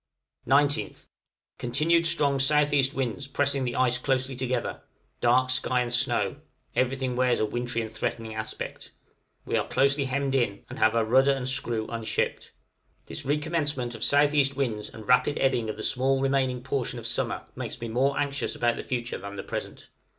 19th. 0.47 1.05
Continued 1.59 2.07
strong 2.07 2.37
S.E. 2.41 2.83
winds, 2.95 3.27
pressing 3.27 3.65
the 3.65 3.75
ice 3.75 3.99
closely 3.99 4.35
together, 4.35 4.81
dark 5.19 5.51
sky 5.51 5.81
and 5.81 5.93
snow; 5.93 6.37
everything 6.75 7.15
wears 7.15 7.39
a 7.39 7.45
wintry 7.45 7.83
and 7.83 7.91
threatening 7.91 8.33
aspect; 8.33 8.89
we 9.45 9.55
are 9.55 9.67
closely 9.67 10.05
hemmed 10.05 10.33
in, 10.33 10.63
and 10.71 10.79
have 10.79 10.95
our 10.95 11.05
rudder 11.05 11.33
and 11.33 11.47
screw 11.47 11.85
unshipped. 11.85 12.51
This 13.05 13.25
recommencement 13.25 13.93
of 13.93 14.01
S.E. 14.01 14.51
winds 14.55 14.89
and 14.89 15.07
rapid 15.07 15.37
ebbing 15.39 15.69
of 15.69 15.77
the 15.77 15.83
small 15.83 16.19
remaining 16.19 16.63
portion 16.63 16.97
of 16.97 17.05
summer 17.05 17.43
makes 17.55 17.79
me 17.79 17.87
more 17.87 18.17
anxious 18.19 18.55
about 18.55 18.77
the 18.77 18.83
future 18.83 19.19
than 19.19 19.35
the 19.35 19.43
present. 19.43 19.89